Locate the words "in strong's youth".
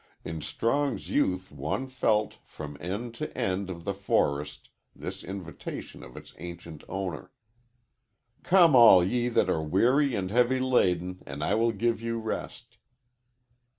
0.25-1.51